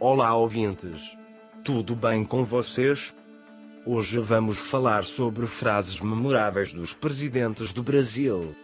[0.00, 1.18] Olá, ouvintes.
[1.64, 3.12] Tudo bem com vocês?
[3.84, 8.54] Hoje vamos falar sobre frases memoráveis dos presidentes do Brasil.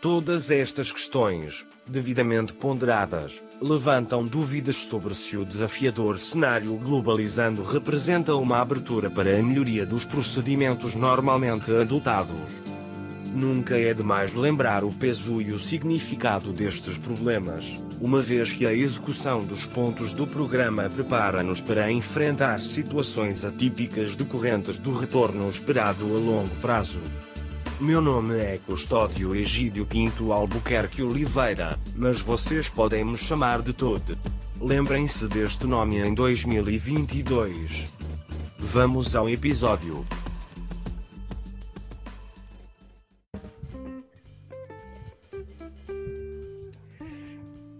[0.00, 8.58] Todas estas questões, devidamente ponderadas, levantam dúvidas sobre se o desafiador cenário globalizando representa uma
[8.58, 12.71] abertura para a melhoria dos procedimentos normalmente adotados.
[13.34, 17.64] Nunca é demais lembrar o peso e o significado destes problemas,
[17.98, 24.76] uma vez que a execução dos pontos do programa prepara-nos para enfrentar situações atípicas decorrentes
[24.76, 27.00] do retorno esperado a longo prazo.
[27.80, 34.16] Meu nome é Custódio Egídio Pinto Albuquerque Oliveira, mas vocês podem me chamar de Todd.
[34.60, 37.86] Lembrem-se deste nome em 2022.
[38.58, 40.04] Vamos ao episódio.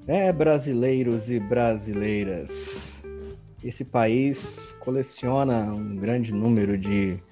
[0.07, 3.05] É, brasileiros e brasileiras,
[3.63, 7.23] esse país coleciona um grande número de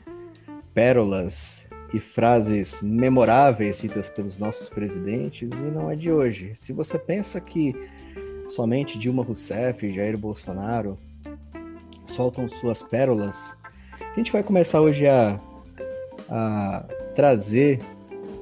[0.73, 6.53] pérolas e frases memoráveis ditas pelos nossos presidentes e não é de hoje.
[6.55, 7.75] Se você pensa que
[8.47, 10.97] somente Dilma Rousseff e Jair Bolsonaro
[12.07, 13.53] soltam suas pérolas,
[14.01, 15.41] a gente vai começar hoje a,
[16.29, 16.85] a
[17.17, 17.81] trazer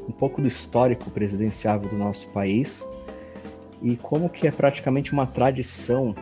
[0.06, 2.86] um pouco do histórico presidenciável do nosso país
[3.82, 6.14] e como que é praticamente uma tradição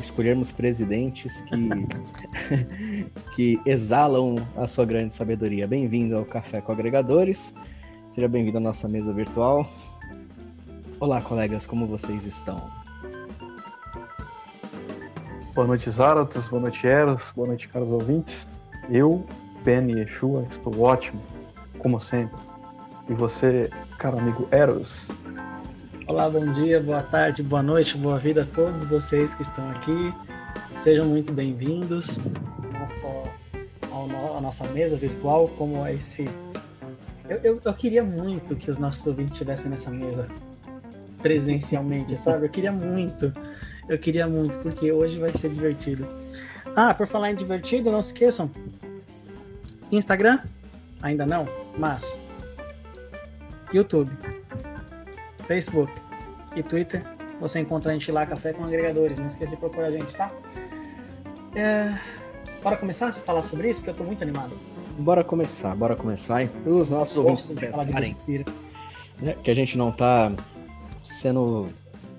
[0.00, 1.56] escolhermos presidentes que,
[3.34, 5.66] que exalam a sua grande sabedoria.
[5.66, 7.54] Bem-vindo ao Café com Agregadores,
[8.12, 9.68] seja bem-vindo à nossa mesa virtual.
[11.00, 12.70] Olá, colegas, como vocês estão?
[15.54, 18.46] Boa noite, Zaratos, boa noite, Eros, boa noite, caros ouvintes.
[18.88, 19.26] Eu,
[19.64, 21.20] Ben Yeshua, estou ótimo,
[21.78, 22.40] como sempre.
[23.08, 24.92] E você, caro amigo Eros,
[26.08, 30.10] Olá, bom dia, boa tarde, boa noite, boa vida a todos vocês que estão aqui.
[30.74, 32.18] Sejam muito bem-vindos
[34.34, 36.26] à nossa mesa virtual, como é esse.
[37.28, 40.26] Eu, eu, eu, queria muito que os nossos ouvintes estivessem nessa mesa
[41.20, 42.46] presencialmente, sabe?
[42.46, 43.30] Eu queria muito,
[43.86, 46.08] eu queria muito, porque hoje vai ser divertido.
[46.74, 48.50] Ah, por falar em divertido, não se esqueçam.
[49.92, 50.40] Instagram?
[51.02, 52.18] Ainda não, mas
[53.74, 54.10] YouTube
[55.48, 55.90] Facebook
[56.54, 57.02] e Twitter.
[57.40, 59.18] Você encontra a gente lá, Café com Agregadores.
[59.18, 60.30] Não esqueça de procurar a gente, tá?
[61.56, 61.98] É...
[62.62, 64.52] Bora começar a falar sobre isso, porque eu tô muito animado.
[64.98, 66.42] Bora começar, bora começar.
[66.42, 68.14] E os nossos ouvintes pensarem
[69.20, 70.32] né, que a gente não tá
[71.02, 71.68] sendo...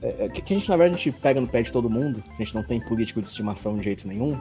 [0.01, 2.23] É, é, que a gente, na verdade, a gente pega no pé de todo mundo.
[2.33, 4.39] A gente não tem político de estimação de jeito nenhum.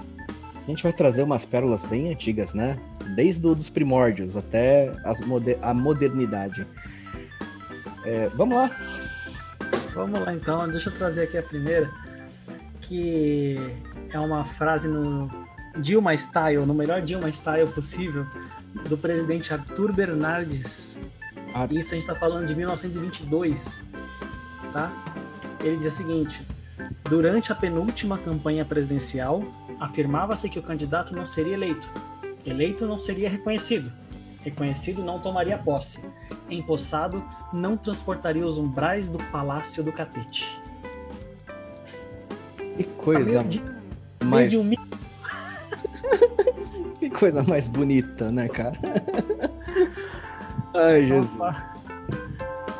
[0.68, 2.78] A gente vai trazer umas pérolas bem antigas, né?
[3.16, 6.64] Desde os primórdios até as moder a modernidade.
[8.08, 8.70] É, vamos lá.
[9.94, 11.90] Vamos lá então, deixa eu trazer aqui a primeira,
[12.80, 13.58] que
[14.10, 15.30] é uma frase no
[15.76, 18.26] Dilma Style, no melhor Dilma Style possível,
[18.88, 20.98] do presidente Arthur Bernardes.
[21.52, 21.68] Ah.
[21.70, 23.78] Isso a gente está falando de 1922,
[24.72, 24.90] tá?
[25.62, 26.42] Ele diz o seguinte:
[27.10, 29.44] durante a penúltima campanha presidencial,
[29.78, 31.92] afirmava-se que o candidato não seria eleito,
[32.46, 33.92] eleito não seria reconhecido,
[34.48, 36.00] reconhecido não tomaria posse
[36.50, 37.22] empossado,
[37.52, 40.60] não transportaria os umbrais do palácio do Catete.
[42.76, 43.62] Que coisa de,
[44.24, 44.52] mais.
[44.54, 44.70] Um...
[46.98, 48.78] que coisa mais bonita, né, cara?
[50.74, 51.30] Ai, Jesus.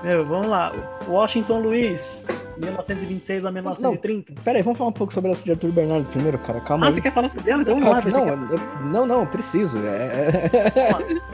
[0.02, 0.72] Meu, vamos lá.
[1.08, 2.26] Washington Luiz,
[2.58, 4.34] 1926 a 1930.
[4.34, 6.60] Não, pera aí, vamos falar um pouco sobre essa de Arthur Bernardes primeiro, cara.
[6.60, 6.94] Calma ah, aí.
[6.94, 7.62] você quer falar sobre ela?
[7.62, 8.20] Então vamos lá.
[8.20, 9.78] Não, não, não, não, preciso.
[9.78, 10.28] É...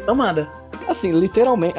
[0.00, 0.48] Então manda.
[0.86, 1.74] Assim, literalmente,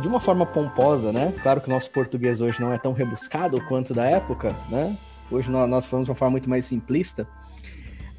[0.00, 1.34] de uma forma pomposa, né?
[1.42, 4.96] Claro que o nosso português hoje não é tão rebuscado quanto da época, né?
[5.30, 7.28] Hoje nós falamos de uma forma muito mais simplista.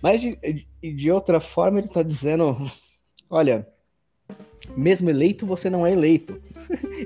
[0.01, 2.55] Mas de, de outra forma, ele está dizendo:
[3.29, 3.67] olha,
[4.75, 6.39] mesmo eleito, você não é eleito.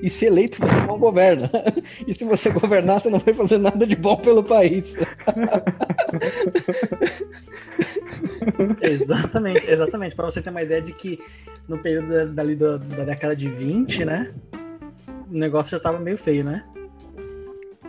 [0.02, 1.50] E se eleito, você não governa.
[2.08, 4.98] E se você governar, você não vai fazer nada de bom pelo país.
[8.82, 10.16] exatamente, exatamente.
[10.16, 11.20] Para você ter uma ideia de que
[11.68, 14.34] no período dali da, da década de 20, né?
[15.30, 16.66] O negócio já tava meio feio, né?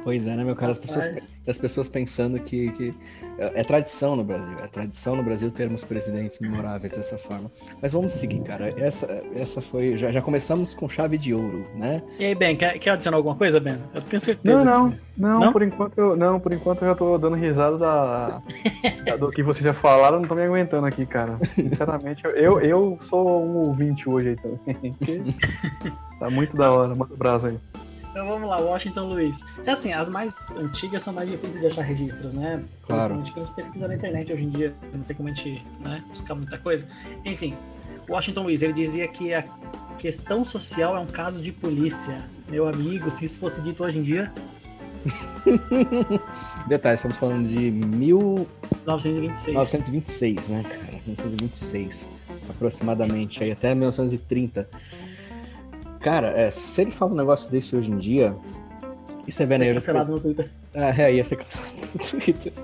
[0.04, 0.72] Pois é, né, meu cara?
[0.72, 1.08] As pessoas,
[1.46, 2.94] as pessoas pensando que, que
[3.38, 4.54] é, é, tradição no Brasil.
[4.62, 7.50] É tradição no Brasil termos presidentes memoráveis dessa forma.
[7.80, 8.74] Mas vamos seguir, cara.
[8.76, 9.96] Essa, essa foi.
[9.96, 12.02] Já, já começamos com chave de ouro, né?
[12.18, 13.78] E aí, Ben, quer, quer adicionar alguma coisa, Ben?
[13.94, 14.64] Eu tenho certeza.
[14.64, 15.12] Não, não.
[15.14, 18.40] Não, não, por enquanto eu, não, por enquanto eu já tô dando risada da,
[19.04, 21.38] da, do que vocês já falaram, não tô me aguentando aqui, cara.
[21.44, 24.96] Sinceramente, eu, eu sou um ouvinte hoje aí também.
[26.18, 27.58] tá muito da hora, manda um abraço aí.
[28.12, 29.40] Então vamos lá, Washington Luiz.
[29.64, 32.62] É assim, as mais antigas são mais difíceis de achar registros, né?
[32.86, 33.14] Claro.
[33.14, 36.34] A gente pesquisa na internet hoje em dia, não tem como a gente né, buscar
[36.34, 36.84] muita coisa.
[37.24, 37.56] Enfim,
[38.06, 39.42] Washington Luiz, ele dizia que a
[39.96, 42.22] questão social é um caso de polícia.
[42.50, 44.30] Meu amigo, se isso fosse dito hoje em dia,
[46.68, 49.46] Detalhe, estamos falando de 1926.
[49.48, 50.92] 1926, né, cara?
[51.06, 52.08] 1926,
[52.48, 54.68] aproximadamente, aí até 1930.
[56.02, 58.34] Cara, é, se ele fala um negócio desse hoje em dia,
[59.26, 60.50] e você vê, ele- cancelado no Twitter.
[60.74, 62.52] Ah, é, ia ser cancelado no Twitter.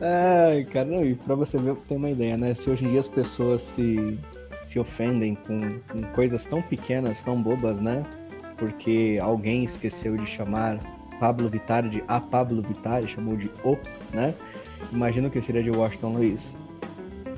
[0.00, 2.54] Ai, cara, não, e pra você ver, ter uma ideia, né?
[2.54, 4.18] Se hoje em dia as pessoas se,
[4.58, 5.60] se ofendem com,
[5.90, 8.04] com coisas tão pequenas, tão bobas, né?
[8.56, 10.78] Porque alguém esqueceu de chamar
[11.18, 13.76] Pablo Vittar de a Pablo Vittar, chamou de o,
[14.12, 14.34] né?
[14.92, 16.56] Imagina o que seria de Washington Luiz.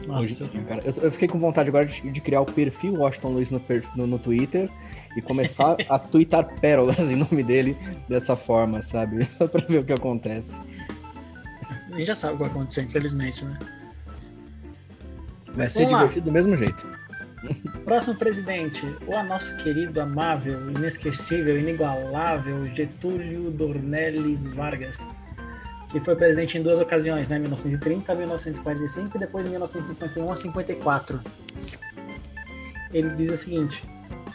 [0.09, 0.45] Nossa.
[0.45, 0.83] Hoje cara.
[0.85, 3.61] Eu, eu fiquei com vontade agora de, de criar o perfil Washington Luiz no,
[3.95, 4.71] no, no Twitter
[5.15, 7.77] e começar a twittar pérolas em nome dele
[8.09, 9.23] dessa forma, sabe?
[9.25, 10.59] Só pra ver o que acontece.
[11.93, 13.59] A gente já sabe o que vai acontecer, infelizmente, né?
[15.53, 15.99] Vai ser Vamos lá.
[15.99, 16.99] divertido do mesmo jeito.
[17.85, 24.99] Próximo presidente, o nosso querido, amável, inesquecível, inigualável Getúlio Dornelles Vargas,
[25.91, 27.39] que foi presidente em duas ocasiões, né?
[27.39, 31.21] 1930 a 1945 e depois em 1951 a 54.
[32.93, 33.83] Ele diz o seguinte: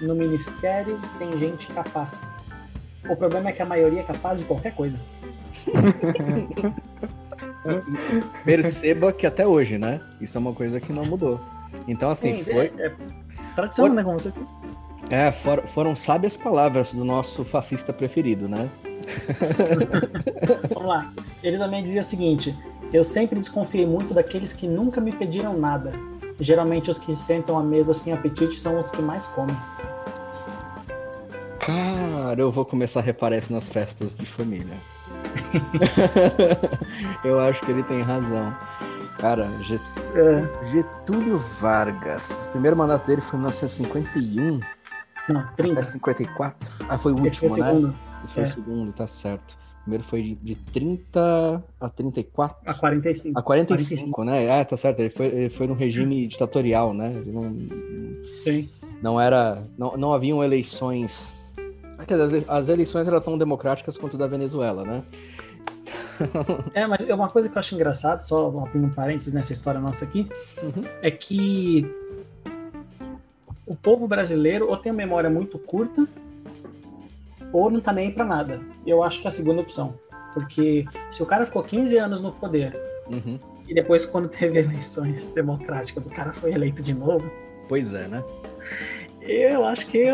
[0.02, 2.28] no ministério tem gente capaz.
[3.08, 5.00] O problema é que a maioria é capaz de qualquer coisa.
[8.46, 10.02] Perceba que até hoje, né?
[10.20, 11.40] Isso é uma coisa que não mudou.
[11.88, 12.72] Então, assim, Sim, foi.
[12.78, 12.94] É, é
[13.56, 14.04] tradição, Foi- né?
[14.04, 14.34] Como você
[15.10, 18.70] É, for- foram sábias palavras do nosso fascista preferido, né?
[20.74, 21.12] Vamos lá.
[21.42, 22.58] Ele também dizia o seguinte:
[22.92, 25.92] Eu sempre desconfiei muito daqueles que nunca me pediram nada.
[26.40, 29.56] Geralmente os que sentam à mesa sem apetite são os que mais comem.
[31.60, 34.76] Cara, eu vou começar a reparar isso nas festas de família.
[37.24, 38.54] eu acho que ele tem razão.
[39.18, 39.82] Cara, Get-
[40.72, 42.46] Getúlio Vargas.
[42.48, 44.60] O primeiro mandato dele foi em 1951
[45.30, 45.84] Não, até 30.
[45.84, 46.72] 54.
[46.90, 47.56] Ah, foi o último, né?
[47.56, 47.96] segundo.
[48.24, 48.46] Esse foi É.
[48.46, 49.52] o segundo, tá certo.
[49.54, 52.58] O primeiro foi de, de 30 a 34.
[52.66, 53.38] A 45.
[53.38, 54.50] A 45, né?
[54.50, 55.00] Ah, tá certo.
[55.02, 57.12] Ele foi, ele foi num regime ditatorial, né?
[57.14, 57.44] Ele não,
[58.46, 58.70] Sim.
[59.02, 59.62] não era.
[59.78, 61.34] Não, não haviam eleições.
[62.08, 65.04] Dizer, as eleições eram tão democráticas quanto da Venezuela, né?
[66.74, 69.80] É, mas é uma coisa que eu acho engraçado, só abrindo um parênteses nessa história
[69.82, 70.30] nossa aqui,
[70.62, 70.84] Uhum.
[71.02, 71.86] é que
[73.66, 76.08] o povo brasileiro ou tem uma memória muito curta
[77.54, 78.60] ou não tá nem aí pra nada.
[78.86, 79.94] Eu acho que é a segunda opção.
[80.34, 82.76] Porque se o cara ficou 15 anos no poder
[83.08, 83.38] Uhum.
[83.68, 87.30] e depois, quando teve eleições democráticas, o cara foi eleito de novo,
[87.70, 88.24] Pois é, né?
[89.22, 90.06] eu acho que.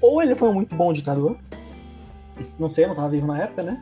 [0.00, 1.36] Ou ele foi um muito bom ditador.
[2.58, 3.80] Não sei, eu não tava vivo na época, né?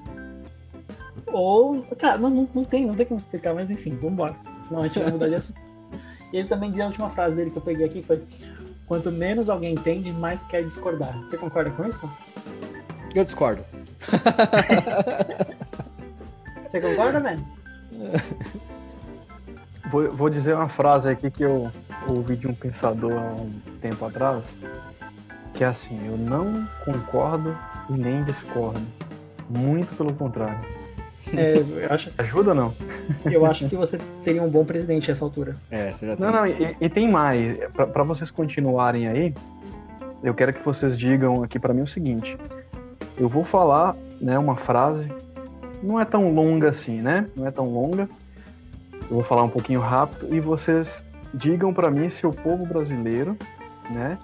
[1.32, 1.82] Ou.
[1.98, 4.36] Cara, não, não, não tem, não tem como explicar, mas enfim, vambora.
[4.62, 5.60] Senão a gente vai mudar de assunto.
[6.32, 8.22] E ele também dizia a última frase dele que eu peguei aqui foi.
[8.86, 11.16] Quanto menos alguém entende, mais quer discordar.
[11.22, 12.10] Você concorda com isso?
[13.14, 13.64] Eu discordo.
[16.68, 17.44] Você concorda, velho?
[19.90, 21.70] Vou, vou dizer uma frase aqui que eu
[22.08, 24.44] ouvi de um pensador há um tempo atrás,
[25.52, 27.56] que é assim, eu não concordo
[27.88, 28.80] e nem discordo.
[29.48, 30.60] Muito pelo contrário.
[31.34, 31.56] É,
[31.88, 32.74] eu, acho, Ajuda ou não?
[33.24, 35.56] eu acho que você seria um bom presidente a essa altura.
[35.70, 36.30] É, você já Não, tem.
[36.32, 37.58] não, e, e tem mais.
[37.92, 39.34] Pra vocês continuarem aí,
[40.22, 42.38] eu quero que vocês digam aqui pra mim o seguinte.
[43.20, 45.06] Eu vou falar, né, uma frase,
[45.82, 47.26] não é tão longa assim, né?
[47.36, 48.08] Não é tão longa.
[49.02, 53.36] Eu vou falar um pouquinho rápido e vocês digam pra mim se o povo brasileiro,
[53.90, 54.16] né,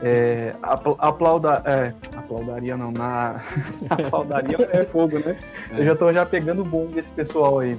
[0.00, 3.40] é, apl- aplauda, é, aplaudaria não, na
[3.88, 5.38] aplaudaria é fogo, né?
[5.70, 7.78] Eu já tô já pegando o bom desse pessoal aí.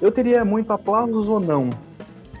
[0.00, 1.68] Eu teria muito aplausos ou não?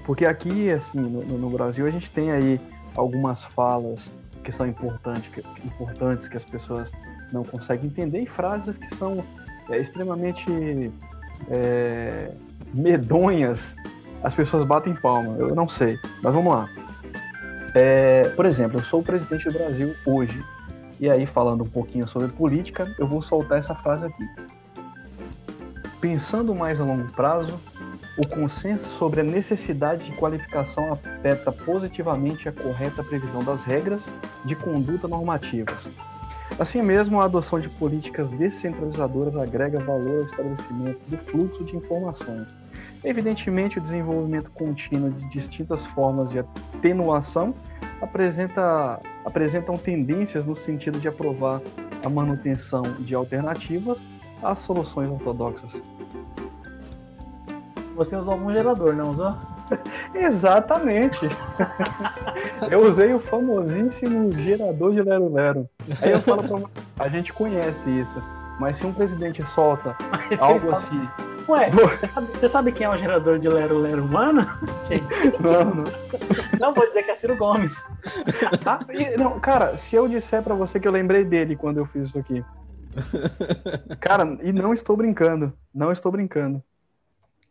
[0.06, 2.60] Porque aqui, assim, no, no Brasil, a gente tem aí
[2.94, 4.12] algumas falas
[4.44, 6.92] que são importantes que, importantes que as pessoas
[7.32, 9.24] não conseguem entender e frases que são
[9.68, 10.92] é, extremamente
[11.48, 12.32] é,
[12.74, 13.74] medonhas.
[14.22, 15.36] As pessoas batem palma.
[15.38, 15.98] Eu não sei.
[16.22, 16.68] Mas vamos lá.
[17.74, 20.44] É, por exemplo, eu sou o presidente do Brasil hoje.
[20.98, 24.24] E aí, falando um pouquinho sobre política, eu vou soltar essa frase aqui.
[26.00, 27.58] Pensando mais a longo prazo,
[28.18, 34.02] o consenso sobre a necessidade de qualificação afeta positivamente a correta previsão das regras
[34.44, 35.90] de conduta normativas.
[36.58, 42.48] Assim mesmo, a adoção de políticas descentralizadoras agrega valor ao estabelecimento do fluxo de informações.
[43.02, 47.54] Evidentemente, o desenvolvimento contínuo de distintas formas de atenuação
[48.00, 51.62] apresenta, apresentam tendências no sentido de aprovar
[52.04, 53.98] a manutenção de alternativas
[54.42, 55.80] às soluções ortodoxas.
[57.96, 59.36] Você usou algum gerador, não usou?
[60.14, 61.28] Exatamente.
[62.70, 65.68] eu usei o famosíssimo gerador de Lero Lero.
[66.02, 66.42] Aí eu falo
[66.96, 68.20] pra a gente conhece isso.
[68.58, 71.08] Mas se um presidente solta Mas algo assim.
[71.48, 74.46] Ué, você sabe, você sabe quem é o gerador de Lero Lero humano?
[74.88, 75.84] Gente, Não, não.
[76.60, 77.74] não vou dizer que é Ciro Gomes.
[78.64, 81.86] Ah, e- não, cara, se eu disser pra você que eu lembrei dele quando eu
[81.86, 82.44] fiz isso aqui.
[84.00, 85.52] Cara, e não estou brincando.
[85.74, 86.62] Não estou brincando.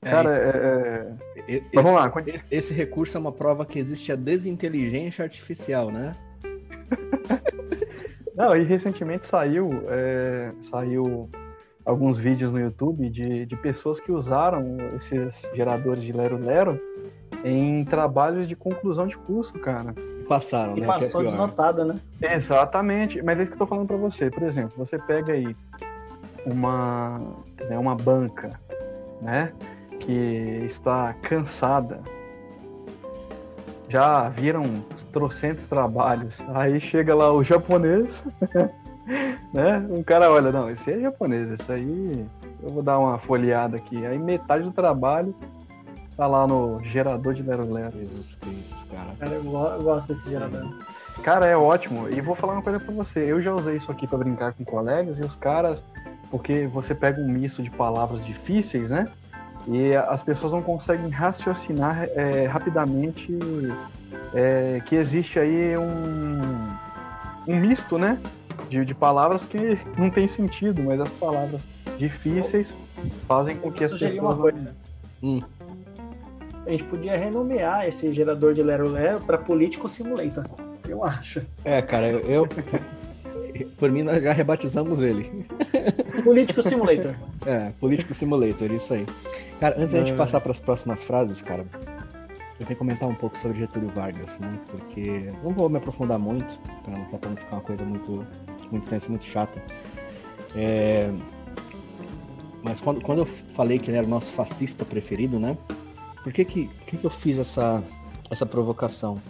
[0.01, 1.13] É, Cara, é, é-
[1.57, 2.11] esse, vamos lá.
[2.27, 6.15] esse- esse recurso é uma prova que existe a desinteligência artificial, né?
[8.35, 11.29] Não, e recentemente saiu, é, saiu
[11.85, 16.79] alguns vídeos no YouTube de, de pessoas que usaram esses geradores de Lero Lero
[17.43, 19.93] em trabalhos de conclusão de curso, cara.
[19.97, 20.85] E passaram, E né?
[20.87, 21.29] que é passou pior.
[21.29, 21.99] desnotada, né?
[22.21, 24.29] Exatamente, mas é isso que eu tô falando pra você.
[24.29, 25.53] Por exemplo, você pega aí
[26.45, 27.19] uma,
[27.69, 28.57] né, uma banca,
[29.21, 29.51] né,
[29.99, 32.01] que está cansada,
[33.87, 34.63] já viram
[35.11, 38.23] trocentos trabalhos, aí chega lá o japonês,
[39.53, 42.25] né, um cara olha, não, esse é japonês, esse aí
[42.61, 45.33] eu vou dar uma folheada aqui, aí metade do trabalho
[46.15, 47.97] tá lá no gerador de Lero Lero.
[47.97, 49.11] Jesus Cristo, cara.
[49.17, 50.67] Cara, eu, go- eu gosto desse gerador.
[51.23, 52.09] Cara, é ótimo.
[52.09, 53.19] E vou falar uma coisa pra você.
[53.21, 55.81] Eu já usei isso aqui pra brincar com colegas e os caras,
[56.29, 59.07] porque você pega um misto de palavras difíceis, né?
[59.71, 63.37] E as pessoas não conseguem raciocinar é, rapidamente
[64.33, 66.39] é, que existe aí um,
[67.47, 68.17] um misto, né?
[68.69, 71.61] De, de palavras que não tem sentido, mas as palavras
[71.97, 72.73] difíceis
[73.27, 74.13] fazem com que Eu as pessoas.
[74.19, 74.75] uma coisa.
[75.21, 75.39] Hum.
[76.65, 80.45] A gente podia renomear esse gerador de Lero Lero para Político Simulator.
[80.87, 81.41] Eu acho.
[81.63, 82.21] É, cara, eu.
[82.21, 82.47] eu-
[83.77, 85.45] Por mim, nós já rebatizamos ele.
[86.23, 87.15] Político Simulator.
[87.45, 89.05] É, Político Simulator, isso aí.
[89.59, 91.65] Cara, antes da gente passar para as próximas frases, cara,
[92.59, 94.59] eu queria comentar um pouco sobre Getúlio Vargas, né?
[94.69, 98.25] Porque não vou me aprofundar muito, pra não, até pra não ficar uma coisa muito,
[98.71, 99.61] muito tensa, muito chata.
[100.55, 101.11] É,
[102.63, 105.57] Mas quando, quando eu falei que ele era o nosso fascista preferido, né?
[106.23, 107.81] Por que que, por que, que eu fiz essa,
[108.29, 109.21] essa provocação?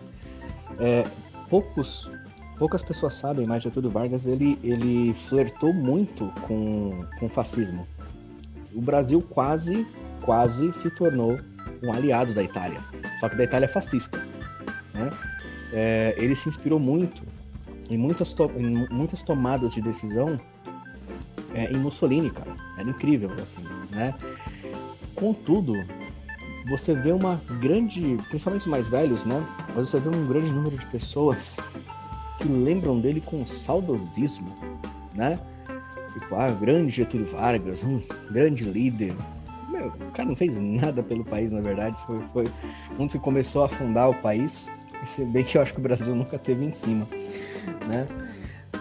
[0.79, 1.05] É,
[1.49, 2.09] poucos,
[2.59, 7.87] poucas pessoas sabem, mas Getúlio Vargas ele, ele flertou muito com, com fascismo.
[8.75, 9.87] O Brasil quase,
[10.21, 11.39] quase se tornou
[11.81, 12.81] um aliado da Itália,
[13.19, 14.19] só que da Itália fascista.
[14.93, 15.09] Né?
[15.71, 17.23] É, ele se inspirou muito
[17.89, 20.39] em muitas, to- em muitas tomadas de decisão
[21.53, 22.53] é, em Mussolini, cara.
[22.77, 24.13] Era incrível, assim, né?
[25.15, 25.73] Contudo,
[26.67, 29.43] você vê uma grande, principalmente os mais velhos, né?
[29.75, 31.57] Mas você vê um grande número de pessoas
[32.39, 34.53] que lembram dele com saudosismo,
[35.13, 35.37] né?
[36.13, 39.13] Tipo, ah, grande Getúlio Vargas, um grande líder.
[39.69, 42.01] Meu, o cara não fez nada pelo país, na verdade.
[42.05, 42.47] Foi, foi
[42.95, 44.67] quando se começou a afundar o país.
[45.05, 47.07] Se bem que eu acho que o Brasil nunca teve em cima,
[47.87, 48.07] né?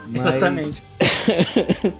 [0.09, 0.83] Mas- Exatamente.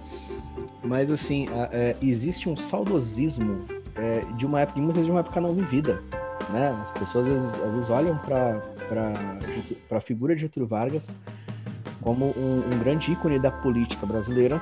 [0.83, 5.39] mas assim, é, existe um saudosismo é, de uma época, muitas vezes de uma época
[5.39, 6.01] não vivida.
[6.49, 6.75] Né?
[6.81, 8.61] As pessoas às vezes, às vezes olham para
[9.91, 11.15] a figura de Getúlio Vargas
[12.01, 14.61] como um, um grande ícone da política brasileira.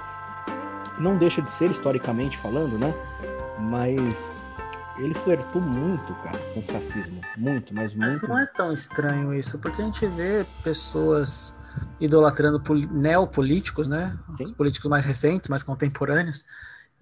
[1.00, 2.94] Não deixa de ser, historicamente falando, né?
[3.60, 4.34] Mas
[4.98, 7.22] ele flertou muito, cara, com o fascismo.
[7.38, 8.28] Muito, mas Mas muito.
[8.28, 11.56] não é tão estranho isso, porque a gente vê pessoas
[12.00, 14.18] idolatrando neopolíticos, né?
[14.58, 16.44] Políticos mais recentes, mais contemporâneos,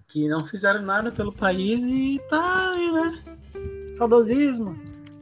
[0.08, 3.22] que não fizeram nada pelo país e tá aí, né?
[3.94, 4.78] Saudosismo.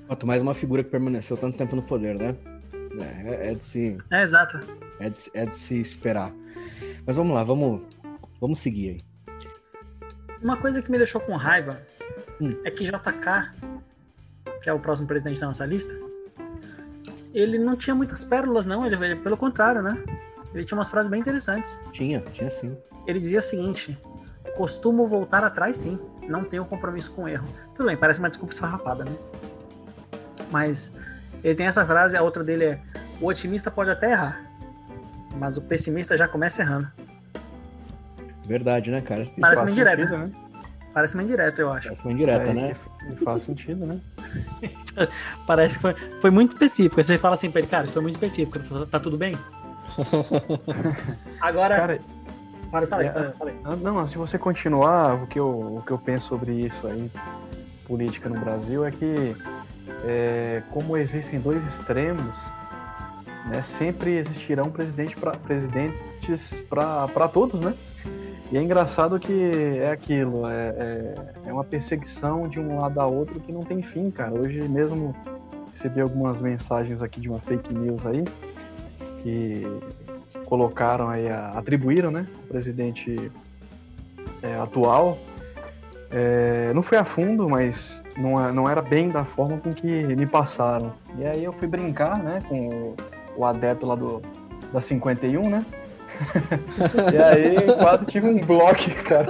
[0.08, 2.36] Quanto mais uma figura que permaneceu tanto tempo no poder, né?
[3.00, 4.58] É, é de se É, exato.
[5.00, 6.32] É de, é de se esperar.
[7.06, 7.82] Mas vamos lá, vamos,
[8.40, 9.00] vamos seguir aí.
[10.42, 11.80] Uma coisa que me deixou com raiva
[12.40, 12.48] Hum.
[12.64, 13.52] é que JK,
[14.62, 15.94] que é o próximo presidente da nossa lista,
[17.32, 18.84] ele não tinha muitas pérolas, não.
[18.86, 19.96] Ele, ele- pelo contrário, né?
[20.52, 21.78] Ele tinha umas frases bem interessantes.
[21.92, 22.76] Tinha, tinha sim.
[23.06, 23.98] Ele dizia o seguinte:
[24.56, 25.98] costumo voltar atrás, sim.
[26.28, 27.46] Não tenho compromisso com o erro.
[27.74, 29.16] Tudo bem, parece uma desculpa esfarrapada, né?
[30.50, 30.92] Mas
[31.44, 32.80] ele tem essa frase, a outra dele é:
[33.20, 34.40] o otimista pode até errar,
[35.36, 36.88] mas o pessimista já começa errando.
[38.46, 39.22] Verdade, né, cara?
[39.22, 40.02] Isso Parece uma indireta.
[40.02, 40.30] sentido, né?
[40.92, 41.88] Parece uma indireta, eu acho.
[41.88, 42.76] parece uma indireta, É, né?
[43.10, 44.00] e faz sentido, né?
[45.46, 47.00] Parece que foi, foi muito específico.
[47.00, 49.36] Aí você fala assim pra ele, cara, isso foi muito específico, tá, tá tudo bem?
[51.40, 51.76] Agora.
[51.76, 52.00] Cara,
[52.70, 53.76] fala, fala, aí, é, fala, fala aí.
[53.82, 55.48] Não, se você continuar, o que eu,
[55.78, 57.10] o que eu penso sobre isso aí,
[57.86, 59.36] política no Brasil, é que
[60.04, 62.36] é, como existem dois extremos,
[63.46, 67.74] né, sempre existirão presidente pra, presidentes para todos, né?
[68.52, 71.14] E é engraçado que é aquilo, é, é,
[71.46, 74.32] é, uma perseguição de um lado a outro que não tem fim, cara.
[74.32, 75.14] Hoje mesmo
[75.72, 78.22] recebi algumas mensagens aqui de uma fake news aí,
[79.22, 79.62] que
[80.44, 83.30] colocaram aí, atribuíram, né, o presidente
[84.42, 85.18] é, atual.
[86.16, 89.88] É, não foi a fundo, mas não, é, não era bem da forma com que
[89.88, 90.94] me passaram.
[91.18, 92.96] E aí eu fui brincar, né, com o,
[93.36, 94.22] o adepto lá do,
[94.72, 95.66] da 51, né?
[97.12, 99.26] e aí quase tive um bloco, cara.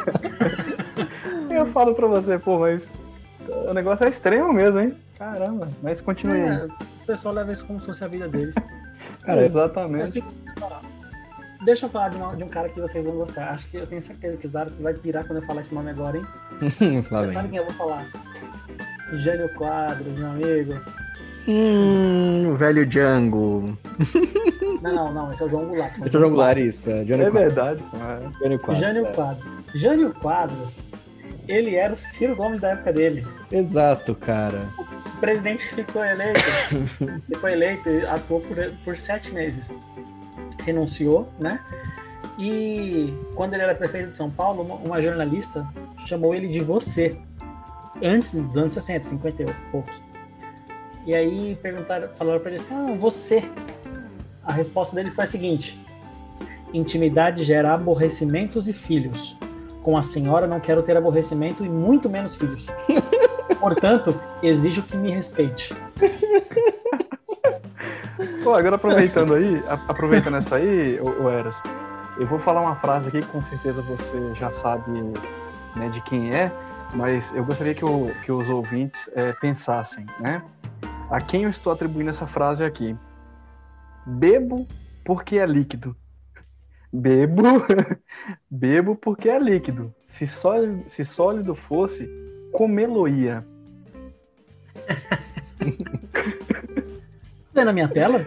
[1.50, 2.86] e eu falo pra você, pô, mas
[3.48, 4.94] o negócio é extremo mesmo, hein?
[5.18, 6.66] Caramba, mas continue é, aí.
[6.66, 8.54] O pessoal leva isso como se fosse a vida deles.
[9.22, 10.22] Cara, exatamente.
[11.64, 13.50] Deixa eu falar de, uma, de, um cara que vocês vão gostar.
[13.50, 15.90] Acho que eu tenho certeza que o Zartes vai pirar quando eu falar esse nome
[15.90, 16.26] agora, hein?
[16.60, 18.06] Você sabe quem eu vou falar?
[19.14, 20.80] Gênio Quadros, meu amigo.
[21.46, 23.78] Hum, o velho Django.
[24.82, 25.92] Não, não, não, esse é o João Goulart.
[26.04, 26.90] Esse é o João Goulart, isso.
[26.90, 27.82] É, é verdade.
[27.94, 28.38] É.
[28.42, 28.84] Jânio Quadros.
[28.84, 29.12] Jânio é.
[29.12, 29.46] Quadros.
[29.74, 30.80] Jânio Quadros,
[31.48, 33.26] ele era o Ciro Gomes da época dele.
[33.50, 34.68] Exato, cara.
[34.78, 36.40] O presidente ficou eleito,
[37.26, 39.72] ficou eleito e atuou por, por sete meses.
[40.58, 41.60] Renunciou, né?
[42.38, 45.66] E quando ele era prefeito de São Paulo, uma, uma jornalista
[46.06, 47.16] chamou ele de você.
[48.02, 50.02] Antes dos anos 60, 50 e poucos.
[51.06, 53.44] E aí perguntaram, falaram para ele assim: Ah, você.
[54.42, 55.80] A resposta dele foi a seguinte:
[56.72, 59.38] Intimidade gera aborrecimentos e filhos.
[59.80, 62.66] Com a senhora não quero ter aborrecimento e muito menos filhos.
[63.60, 65.74] Portanto, exijo que me respeite.
[68.44, 71.56] Pô, agora aproveitando aí, aproveitando essa aí, o Eras,
[72.18, 74.90] eu vou falar uma frase aqui que com certeza você já sabe
[75.74, 76.52] né, de quem é,
[76.94, 80.42] mas eu gostaria que, o, que os ouvintes é, pensassem, né?
[81.10, 82.94] A quem eu estou atribuindo essa frase aqui?
[84.06, 84.68] Bebo
[85.04, 85.96] porque é líquido.
[86.92, 87.42] Bebo,
[88.48, 89.92] bebo porque é líquido.
[90.06, 92.08] Se sólido, se sólido fosse,
[92.52, 93.44] comê-lo-ia.
[97.54, 98.26] tá vendo a minha tela?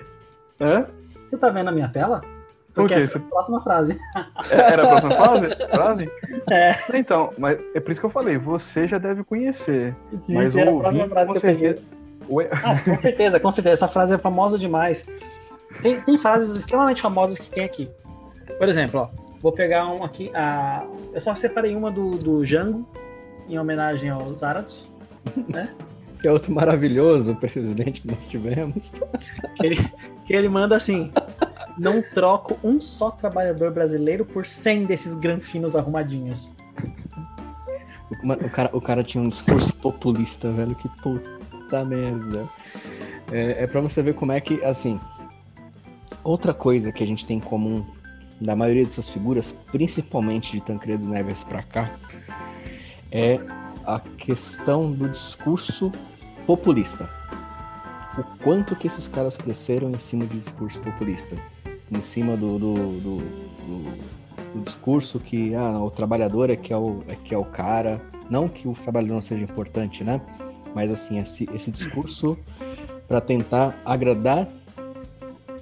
[0.60, 0.86] Hã?
[1.30, 2.22] Você tá vendo a minha tela?
[2.74, 4.00] Porque essa é a próxima frase.
[4.52, 5.56] É, era a próxima frase?
[5.72, 6.12] frase?
[6.50, 6.78] É.
[6.94, 9.94] Então, mas é por isso que eu falei, você já deve conhecer.
[10.16, 11.76] Sim, mas era a próxima frase que eu peguei.
[12.64, 13.74] Ah, com certeza, com certeza.
[13.74, 15.06] Essa frase é famosa demais.
[15.82, 17.90] Tem, tem frases extremamente famosas que tem aqui.
[18.58, 19.10] Por exemplo, ó,
[19.42, 20.32] vou pegar um aqui.
[20.34, 20.86] A...
[21.14, 22.88] Eu só separei uma do, do Jango,
[23.50, 24.88] em homenagem aos árabes,
[25.50, 25.70] né?
[26.22, 28.92] que é outro maravilhoso presidente que nós tivemos.
[29.56, 29.92] Que ele,
[30.28, 31.12] que ele manda assim:
[31.78, 36.52] não troco um só trabalhador brasileiro por 100 desses granfinos arrumadinhos.
[38.24, 42.48] O, cara, o cara tinha um discurso populista, velho, que puta merda.
[43.32, 45.00] É, é pra você ver como é que, assim,
[46.24, 47.86] outra coisa que a gente tem em comum
[48.40, 51.92] da maioria dessas figuras, principalmente de Tancredo Neves para cá,
[53.12, 53.40] é
[53.86, 55.92] a questão do discurso
[56.46, 57.10] populista.
[58.18, 61.36] O quanto que esses caras cresceram em cima do discurso populista,
[61.92, 63.18] em cima do, do, do,
[64.56, 68.02] do, discurso que ah, o trabalhador é que é o, é que é o cara,
[68.30, 70.20] não que o trabalhador não seja importante, né?
[70.74, 72.38] Mas assim esse, esse discurso
[73.08, 74.48] para tentar agradar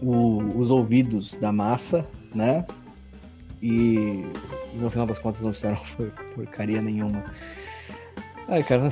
[0.01, 2.65] o, os ouvidos da massa, né?
[3.61, 4.25] E
[4.73, 5.77] no final das contas não fizeram
[6.35, 7.23] porcaria nenhuma.
[8.47, 8.89] Ai, cara,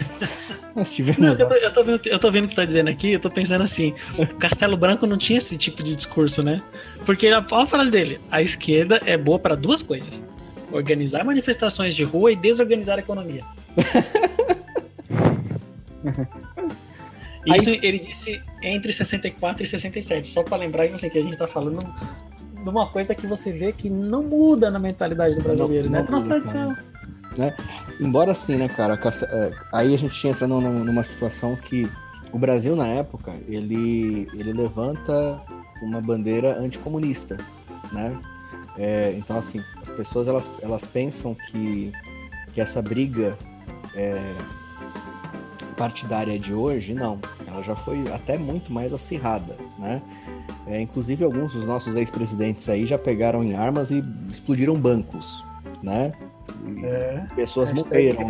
[0.76, 1.20] nós tivemos.
[1.20, 3.12] Não, eu, tô, eu, tô vendo, eu tô vendo o que você tá dizendo aqui,
[3.12, 6.62] eu tô pensando assim: o Castelo Branco não tinha esse tipo de discurso, né?
[7.06, 10.24] Porque a, a frase dele: a esquerda é boa para duas coisas:
[10.72, 13.44] organizar manifestações de rua e desorganizar a economia.
[17.46, 17.80] Isso Aí...
[17.84, 21.48] ele disse entre 64 e 67, só para lembrar que, assim, que a gente tá
[21.48, 21.80] falando
[22.64, 26.08] de uma coisa que você vê que não muda na mentalidade do brasileiro, não, né?
[26.10, 26.76] Não tradição.
[27.38, 27.56] Né?
[28.00, 31.90] Embora assim, né, cara, é, aí a gente entra numa situação que
[32.32, 35.42] o Brasil na época ele, ele levanta
[35.82, 37.38] uma bandeira anticomunista,
[37.92, 38.18] né?
[38.78, 41.92] É, então assim, as pessoas elas, elas pensam que,
[42.54, 43.38] que essa briga
[43.96, 44.20] é,
[45.74, 47.20] partidária de hoje, não.
[47.46, 50.02] Ela já foi até muito mais acirrada, né?
[50.66, 55.46] É, inclusive alguns dos nossos ex-presidentes aí já pegaram em armas e explodiram bancos,
[55.82, 56.14] né?
[56.84, 58.26] É, pessoas morreram,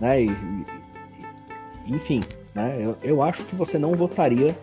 [0.00, 0.22] né?
[0.22, 2.20] E, e, enfim,
[2.54, 2.78] né?
[2.80, 4.56] Eu, eu acho que você não votaria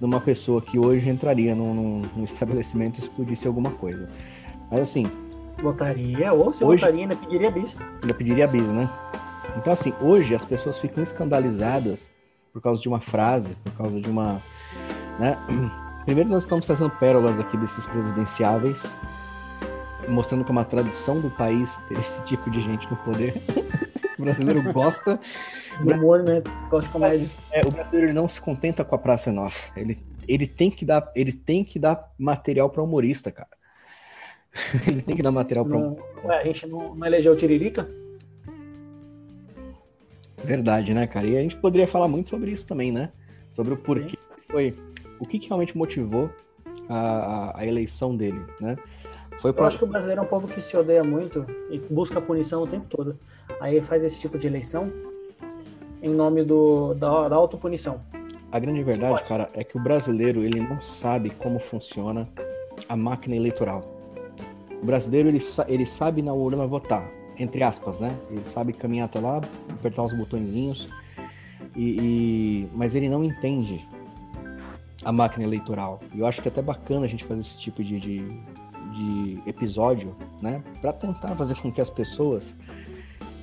[0.00, 4.08] numa pessoa que hoje entraria num, num estabelecimento e explodisse alguma coisa.
[4.70, 5.06] Mas assim.
[5.62, 7.76] Votaria, ou se hoje, votaria, ainda pediria bis.
[8.02, 8.88] Ainda pediria bis, né?
[9.56, 12.12] Então, assim, hoje as pessoas ficam escandalizadas
[12.52, 14.42] por causa de uma frase, por causa de uma.
[15.18, 15.36] Né?
[16.04, 18.96] Primeiro, nós estamos trazendo pérolas aqui desses presidenciáveis,
[20.08, 23.42] mostrando que é uma tradição do país ter esse tipo de gente no poder.
[24.18, 25.20] o brasileiro gosta.
[25.78, 26.42] O humor, né?
[26.70, 27.28] Gosta de comédia.
[27.52, 29.78] É, o brasileiro não se contenta com a Praça é Nossa.
[29.78, 33.50] Ele, ele, tem, que dar, ele tem que dar material para humorista, cara.
[34.88, 36.04] ele tem que dar material para humorista.
[36.24, 37.86] Ué, a gente não, não elegeu o Tiririca?
[40.42, 41.26] Verdade, né, cara?
[41.26, 43.12] E a gente poderia falar muito sobre isso também, né?
[43.52, 44.16] Sobre o porquê
[44.50, 44.74] foi.
[45.18, 46.30] O que, que realmente motivou
[46.88, 48.76] a, a, eleição dele, né?
[49.40, 52.20] Foi Eu acho que o brasileiro é um povo que se odeia muito e busca
[52.20, 53.18] punição o tempo todo.
[53.60, 54.90] Aí faz esse tipo de eleição
[56.02, 58.00] em nome do, da, da autopunição.
[58.50, 62.28] A grande verdade, cara, é que o brasileiro ele não sabe como funciona
[62.88, 63.80] a máquina eleitoral.
[64.80, 68.16] O brasileiro ele, ele sabe na urna votar, entre aspas, né?
[68.30, 70.88] Ele sabe caminhar até lá, apertar os botõezinhos,
[71.74, 73.86] e, e, mas ele não entende
[75.04, 76.00] a máquina eleitoral.
[76.14, 78.40] E eu acho que é até bacana a gente fazer esse tipo de, de,
[78.96, 80.62] de episódio, né?
[80.80, 82.56] Para tentar fazer com que as pessoas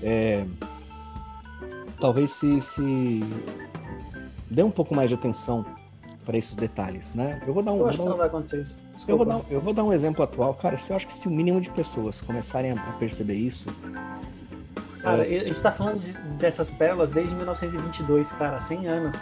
[0.02, 0.46] é,
[2.00, 3.24] talvez se, se
[4.50, 5.66] dê um pouco mais de atenção
[6.26, 7.42] para esses detalhes, né?
[7.46, 7.80] Eu vou dar um.
[7.80, 8.78] Eu acho que não vai acontecer isso.
[9.08, 10.78] Eu vou, dar, eu vou dar um exemplo atual, cara.
[10.78, 13.68] Se eu acho que se o mínimo de pessoas começarem a perceber isso,
[15.02, 15.42] Cara, é.
[15.42, 19.16] a gente tá falando de, dessas pérolas desde 1922, cara, 100 anos.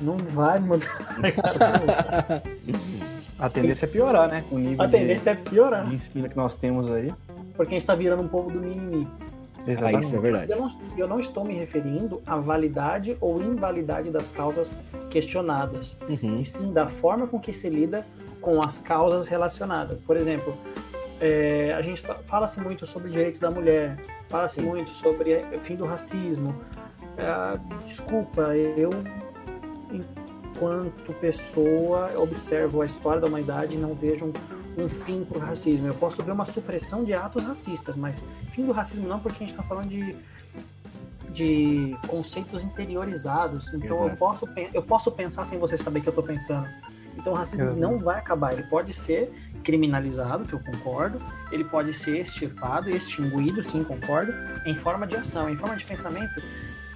[0.00, 0.88] Não vai mudar.
[3.38, 4.44] a tendência é piorar, né?
[4.50, 5.86] O nível a tendência de, é piorar.
[5.88, 7.12] De que nós temos aí.
[7.56, 9.08] Porque a gente tá virando um povo do mimimi.
[9.66, 9.96] Exatamente.
[9.96, 10.52] Ah, isso é verdade.
[10.52, 14.78] Eu não, eu não, estou me referindo à validade ou invalidade das causas
[15.10, 16.38] questionadas, uhum.
[16.38, 18.06] e sim da forma com que se lida
[18.40, 19.98] com as causas relacionadas.
[19.98, 20.56] Por exemplo,
[21.20, 23.96] é, a gente fala-se muito sobre o direito da mulher,
[24.28, 26.54] Fala-se muito sobre o fim do racismo.
[27.16, 28.90] É, desculpa, eu,
[30.56, 35.40] enquanto pessoa, observo a história da humanidade e não vejo um, um fim para o
[35.40, 35.86] racismo.
[35.86, 39.46] Eu posso ver uma supressão de atos racistas, mas fim do racismo não, porque a
[39.46, 40.16] gente está falando de,
[41.30, 43.72] de conceitos interiorizados.
[43.74, 46.66] Então eu posso, eu posso pensar sem você saber que eu estou pensando.
[47.16, 47.76] Então o racismo uhum.
[47.76, 48.52] não vai acabar.
[48.52, 51.18] Ele pode ser criminalizado, que eu concordo,
[51.50, 54.32] ele pode ser extirpado, extinguido, sim, concordo,
[54.64, 56.40] em forma de ação, em forma de pensamento.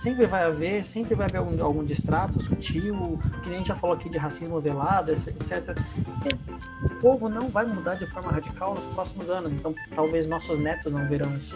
[0.02, 3.74] Sempre vai haver, sempre vai haver algum, algum distrato sutil, que nem a gente já
[3.74, 5.76] falou aqui de racismo velado, etc.
[6.82, 10.58] E o povo não vai mudar de forma radical nos próximos anos, então talvez nossos
[10.58, 11.52] netos não verão isso.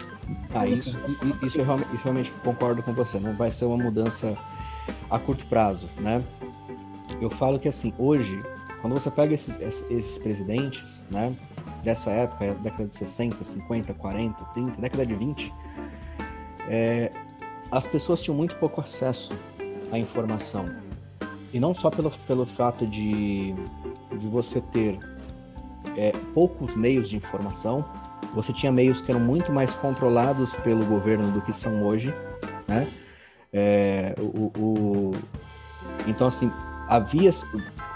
[0.53, 0.99] Ah, isso, isso,
[1.41, 4.37] isso, eu realmente, isso realmente concordo com você, não vai ser uma mudança
[5.09, 6.23] a curto prazo, né?
[7.19, 8.43] Eu falo que assim, hoje
[8.85, 11.35] quando você pega esses, esses presidentes, né,
[11.83, 15.53] dessa época, década de 60, 50, 40, 30, década de 20,
[16.69, 17.11] é,
[17.71, 19.33] as pessoas tinham muito pouco acesso
[19.91, 20.69] à informação.
[21.53, 23.53] E não só pelo, pelo fato de,
[24.19, 24.99] de você ter
[25.97, 27.85] é, poucos meios de informação,
[28.33, 32.13] você tinha meios que eram muito mais controlados pelo governo do que são hoje,
[32.67, 32.87] né?
[33.53, 35.11] É, o, o,
[36.05, 36.51] então, assim,
[36.89, 37.31] havia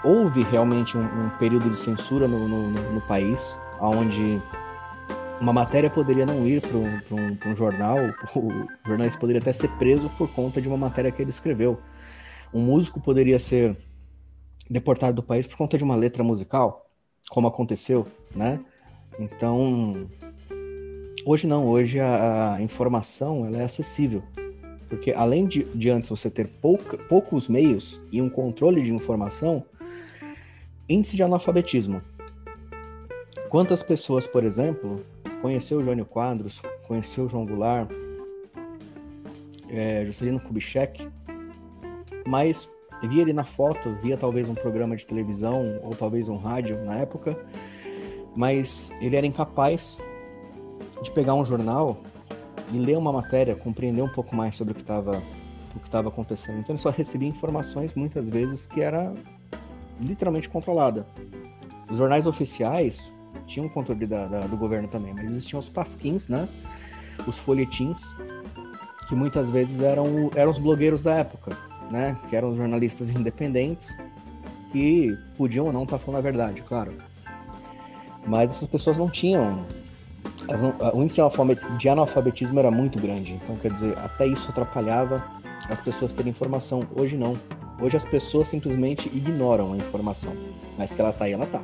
[0.02, 4.40] houve realmente um, um período de censura no, no, no, país, onde
[5.40, 7.96] uma matéria poderia não ir para um, um, jornal,
[8.36, 8.50] o
[8.86, 11.80] jornalista poderia até ser preso por conta de uma matéria que ele escreveu.
[12.52, 13.76] Um músico poderia ser
[14.68, 16.90] deportado do país por conta de uma letra musical,
[17.30, 18.60] como aconteceu, né?
[19.18, 20.08] Então,
[21.24, 24.22] hoje não, hoje a, a informação ela é acessível.
[24.88, 29.64] Porque além de, de antes você ter pouca, poucos meios e um controle de informação,
[30.88, 32.02] índice de analfabetismo.
[33.48, 35.04] Quantas pessoas, por exemplo,
[35.40, 37.90] conheceu o Jânio Quadros, conheceu o João Goulart,
[39.68, 41.08] é, Juscelino Kubitschek,
[42.26, 42.68] mas
[43.02, 46.96] via ele na foto, via talvez um programa de televisão ou talvez um rádio na
[46.96, 47.38] época,
[48.34, 50.00] mas ele era incapaz
[51.02, 51.98] de pegar um jornal
[52.72, 55.22] e ler uma matéria, compreender um pouco mais sobre o que estava
[55.74, 56.58] o que estava acontecendo.
[56.58, 59.14] Então ele só recebia informações muitas vezes que era
[60.00, 61.06] literalmente controlada.
[61.88, 63.14] Os jornais oficiais
[63.50, 66.48] tinham controle da, da, do governo também, mas existiam os pasquins, né?
[67.26, 68.14] Os folhetins,
[69.08, 71.56] que muitas vezes eram, eram os blogueiros da época,
[71.90, 72.16] né?
[72.28, 73.98] Que eram os jornalistas independentes
[74.70, 76.94] que podiam ou não estar tá falando a verdade, claro.
[78.24, 79.66] Mas essas pessoas não tinham.
[80.94, 81.20] O índice
[81.78, 85.24] de analfabetismo era muito grande, então quer dizer, até isso atrapalhava
[85.68, 86.86] as pessoas terem informação.
[86.94, 87.36] Hoje não.
[87.80, 90.32] Hoje as pessoas simplesmente ignoram a informação,
[90.78, 91.62] mas que ela tá aí, ela tá.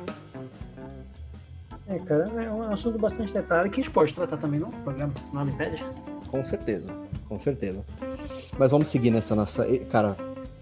[1.87, 5.13] É, cara, é um assunto bastante detalhe que a gente pode tratar também no programa,
[5.33, 5.83] me pede?
[6.29, 6.91] Com certeza,
[7.29, 7.83] com certeza.
[8.57, 9.65] Mas vamos seguir nessa nossa.
[9.89, 10.15] Cara,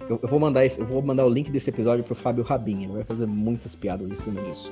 [0.07, 2.83] Eu, eu vou mandar esse, eu vou mandar o link desse episódio pro Fábio Rabin.
[2.83, 4.71] Ele vai fazer muitas piadas em cima disso.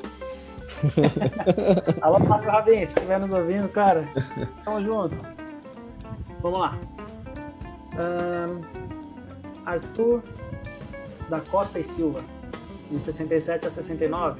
[2.01, 4.07] Alô, Fábio Rabin, se estiver nos ouvindo, cara,
[4.63, 5.15] tamo junto.
[6.39, 6.77] Vamos lá.
[7.97, 8.61] Ahn,
[9.65, 10.21] Arthur
[11.29, 12.17] da Costa e Silva,
[12.91, 14.39] de 67 a 69.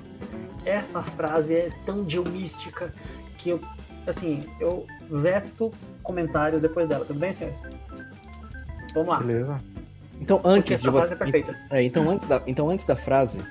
[0.66, 2.94] Essa frase é tão geomística
[3.38, 3.60] que eu,
[4.08, 5.72] assim, eu veto
[6.02, 7.06] comentários depois dela.
[7.06, 7.62] Tudo bem, senhores?
[8.94, 9.20] Vamos lá.
[9.20, 9.58] Beleza.
[10.22, 11.60] Então antes essa de frase você, é perfeita.
[11.70, 13.42] é, então antes da, então antes da frase,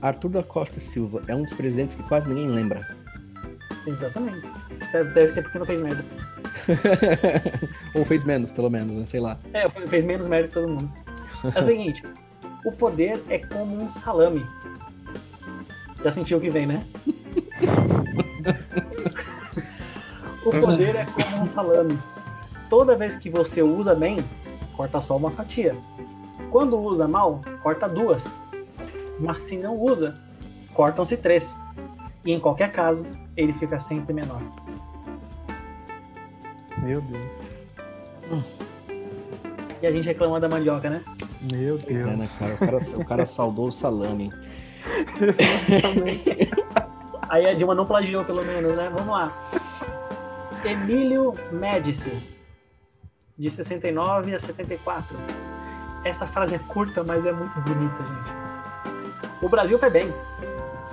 [0.00, 2.86] Arthur da Costa Silva é um dos presidentes que quase ninguém lembra.
[3.86, 4.46] Exatamente.
[4.92, 6.04] Deve, deve ser porque não fez merda.
[7.94, 9.04] Ou fez menos, pelo menos, né?
[9.04, 9.38] sei lá.
[9.52, 10.92] É, fez menos merda que todo mundo.
[11.54, 12.02] É o seguinte:
[12.64, 14.46] o poder é como um salame.
[16.04, 16.84] Já sentiu o que vem, né?
[20.44, 21.98] o poder é como um salame.
[22.68, 24.22] Toda vez que você usa bem,
[24.76, 25.74] corta só uma fatia.
[26.50, 28.38] Quando usa mal, corta duas.
[29.18, 30.20] Mas se não usa,
[30.74, 31.58] cortam-se três.
[32.22, 34.42] E em qualquer caso, ele fica sempre menor.
[36.82, 38.44] Meu Deus.
[39.80, 41.02] E a gente reclama da mandioca, né?
[41.50, 42.02] Meu Deus.
[42.02, 42.54] é, né, cara?
[42.54, 44.30] O cara, o cara saudou o salame.
[47.28, 48.90] Aí a Dilma não plagiou, pelo menos, né?
[48.92, 49.32] Vamos lá.
[50.64, 52.12] Emílio Médici,
[53.36, 55.16] de 69 a 74.
[56.04, 58.30] Essa frase é curta, mas é muito bonita, gente.
[59.42, 60.12] O Brasil vai bem,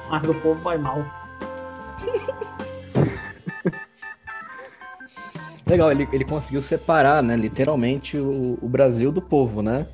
[0.10, 1.06] mas o povo vai mal.
[5.66, 9.88] Legal, ele, ele conseguiu separar, né, literalmente, o, o Brasil do povo, né?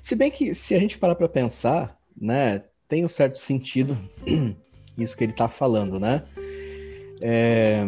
[0.00, 3.96] Se bem que, se a gente parar pra pensar, né, tem um certo sentido
[4.96, 6.22] isso que ele tá falando, né?
[7.20, 7.84] É,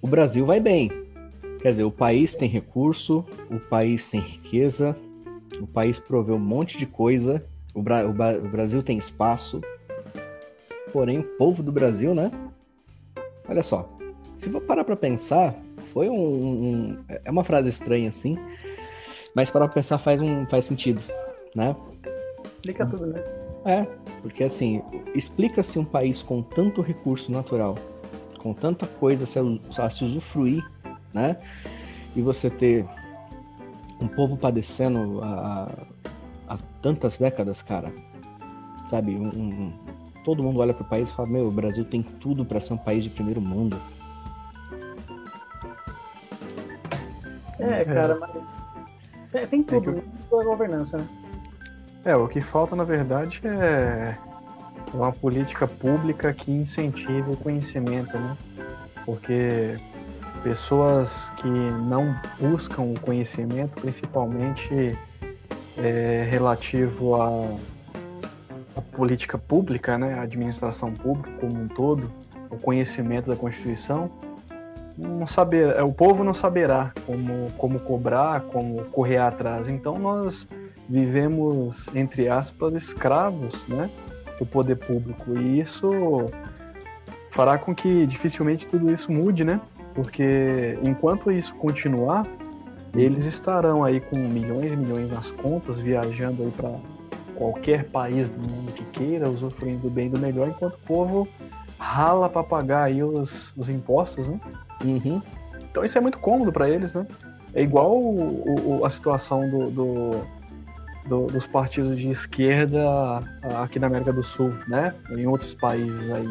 [0.00, 0.90] O Brasil vai bem.
[1.60, 4.96] Quer dizer, o país tem recurso, o país tem riqueza,
[5.60, 9.60] o país provê um monte de coisa, o, Bra- o o Brasil tem espaço,
[10.92, 12.32] porém o povo do Brasil, né?
[13.48, 13.88] Olha só,
[14.36, 15.54] se for parar pra pensar,
[15.92, 18.36] foi um, um- é uma frase estranha assim,
[19.36, 21.00] mas parar pra pensar faz um faz sentido,
[21.54, 21.76] né?
[22.44, 23.22] Explica tudo, né?
[23.64, 23.84] É,
[24.20, 24.82] porque assim,
[25.14, 27.76] explica-se um país com tanto recurso natural,
[28.38, 29.38] com tanta coisa a se,
[29.78, 30.68] a se usufruir,
[31.14, 31.36] né?
[32.16, 32.84] E você ter
[34.00, 35.70] um povo padecendo há,
[36.48, 37.92] há tantas décadas, cara.
[38.88, 39.12] Sabe?
[39.14, 39.72] Um- um-
[40.24, 42.78] todo mundo olha pro país e fala: Meu, o Brasil tem tudo para ser um
[42.78, 43.80] país de primeiro mundo.
[47.58, 48.56] É, cara, mas.
[49.30, 50.02] Tem, tem tudo, que eu- né?
[50.28, 51.08] Toda a governança, né?
[52.04, 54.16] É, o que falta, na verdade, é
[54.92, 58.36] uma política pública que incentive o conhecimento, né?
[59.06, 59.76] Porque
[60.42, 64.98] pessoas que não buscam o conhecimento, principalmente
[65.76, 67.28] é, relativo à,
[68.76, 70.14] à política pública, né?
[70.14, 72.10] A administração pública como um todo,
[72.50, 74.10] o conhecimento da Constituição,
[74.98, 79.68] não saber, é, o povo não saberá como, como cobrar, como correr atrás.
[79.68, 80.48] Então nós
[80.92, 83.88] vivemos, entre aspas, escravos né,
[84.38, 85.34] do poder público.
[85.38, 85.90] E isso
[87.30, 89.58] fará com que dificilmente tudo isso mude, né?
[89.94, 92.26] Porque enquanto isso continuar,
[92.94, 96.70] eles estarão aí com milhões e milhões nas contas, viajando aí para
[97.36, 101.26] qualquer país do mundo que queira, usufruindo do bem do melhor, enquanto o povo
[101.78, 104.38] rala para pagar aí os, os impostos, né?
[104.84, 105.22] Uhum.
[105.70, 107.06] Então isso é muito cômodo para eles, né?
[107.54, 110.41] É igual o- o- a situação do, do-
[111.06, 112.80] do- dos partidos de esquerda
[113.62, 114.94] aqui na América do Sul, né?
[115.10, 116.28] Em outros países aí,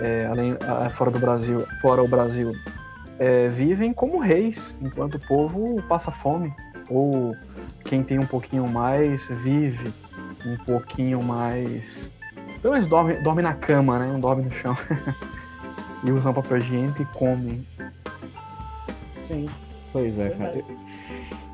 [0.00, 0.56] é, além
[0.92, 2.52] fora do Brasil, fora o Brasil,
[3.16, 6.52] É, vivem como reis, enquanto o povo passa fome.
[6.90, 7.32] Ou
[7.84, 9.94] quem tem um pouquinho mais vive
[10.44, 12.10] um pouquinho mais.
[12.60, 14.08] Pelo menos dorme, dorme na cama, né?
[14.12, 14.76] Não dorme no chão.
[16.02, 17.64] e usam papel higiênico e comem.
[19.22, 19.48] Sim.
[19.92, 20.60] Pois é, cara.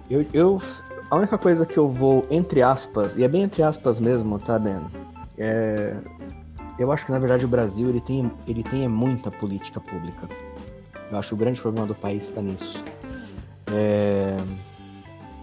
[0.08, 0.62] Eu, eu-
[1.10, 4.58] a única coisa que eu vou, entre aspas, e é bem entre aspas mesmo, tá,
[4.58, 4.80] Ben?
[5.36, 5.96] É,
[6.78, 10.28] eu acho que, na verdade, o Brasil ele tem, ele tem é muita política pública.
[11.10, 12.82] Eu acho que o grande problema do país está nisso.
[13.72, 14.36] É,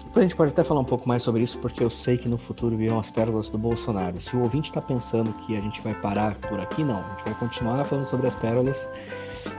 [0.06, 2.30] Depois a gente pode até falar um pouco mais sobre isso, porque eu sei que
[2.30, 4.20] no futuro virão as pérolas do Bolsonaro.
[4.22, 7.00] Se o ouvinte está pensando que a gente vai parar por aqui, não.
[7.00, 8.88] A gente vai continuar falando sobre as pérolas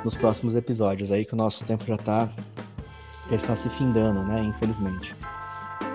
[0.02, 1.12] nos próximos episódios.
[1.12, 2.30] Aí que o nosso tempo já tá
[3.30, 4.42] já está se findando, né?
[4.42, 5.14] Infelizmente.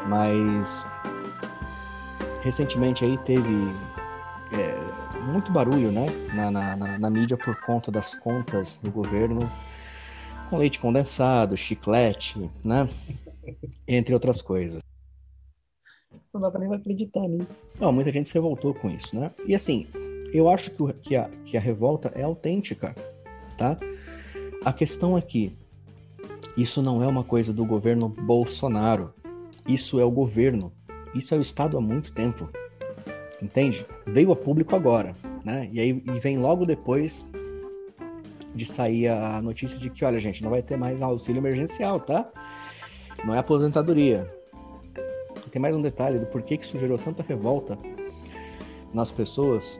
[0.07, 0.83] Mas
[2.41, 3.47] recentemente aí teve
[4.51, 6.05] é, muito barulho, né?
[6.33, 9.39] Na, na, na- na mídia por conta das contas do governo
[10.49, 12.87] com leite condensado, chiclete, né?
[13.87, 14.81] Entre outras coisas.
[16.33, 17.57] Não dá pra nem acreditar nisso.
[17.79, 19.31] Não, muita gente se revoltou com isso, né?
[19.45, 19.87] E assim,
[20.33, 22.93] eu acho que, o- que, a, que a revolta é autêntica,
[23.57, 23.77] tá?
[24.65, 25.55] A questão é que
[26.57, 29.13] isso não é uma coisa do governo Bolsonaro.
[29.67, 30.71] Isso é o governo.
[31.13, 32.49] Isso é o Estado há muito tempo.
[33.41, 33.86] Entende?
[34.06, 35.69] Veio a público agora, né?
[35.71, 37.26] E aí e vem logo depois
[38.56, 42.30] de sair a notícia de que, olha, gente, não vai ter mais auxílio emergencial, tá?
[43.26, 44.32] Não é aposentadoria.
[45.52, 47.78] Tem mais um detalhe do porquê que isso gerou tanta revolta
[48.93, 49.80] nas pessoas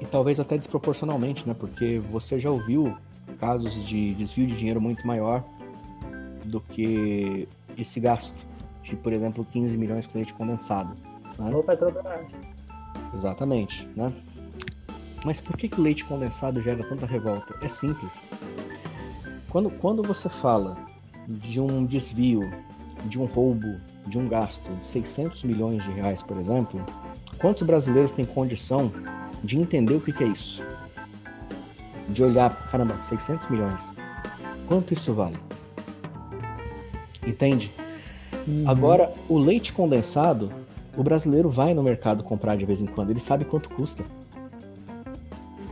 [0.00, 1.54] e talvez até desproporcionalmente, né?
[1.58, 2.96] Porque você já ouviu
[3.38, 5.44] casos de desvio de dinheiro muito maior
[6.44, 8.46] do que esse gasto
[8.82, 10.96] de, por exemplo, 15 milhões com leite condensado.
[11.38, 11.54] né?
[11.54, 12.38] Ou Petrobras.
[13.14, 14.12] Exatamente, né?
[15.24, 17.54] Mas por que, que o leite condensado gera tanta revolta?
[17.62, 18.24] É simples.
[19.48, 20.76] Quando, quando você fala
[21.28, 22.50] de um desvio,
[23.04, 26.84] de um roubo, de um gasto de 600 milhões de reais, por exemplo,
[27.38, 28.92] quantos brasileiros têm condição
[29.44, 30.62] de entender o que, que é isso?
[32.08, 33.92] De olhar, caramba, 600 milhões.
[34.66, 35.38] Quanto isso vale?
[37.24, 37.72] Entende?
[38.66, 40.52] Agora, o leite condensado,
[40.96, 44.02] o brasileiro vai no mercado comprar de vez em quando, ele sabe quanto custa.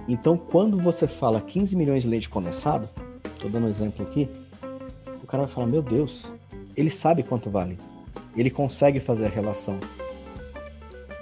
[0.08, 2.88] Então, quando você fala 15 milhões de leite condensado,
[3.38, 4.28] tô dando um exemplo aqui,
[5.22, 6.26] o cara vai falar: Meu Deus,
[6.76, 7.78] ele sabe quanto vale.
[8.36, 9.78] Ele consegue fazer a relação.